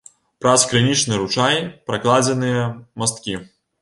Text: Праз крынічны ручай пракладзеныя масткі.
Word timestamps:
Праз 0.43 0.61
крынічны 0.71 1.19
ручай 1.21 1.61
пракладзеныя 1.91 2.65
масткі. 3.03 3.41